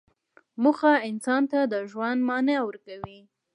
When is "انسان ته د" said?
1.09-1.75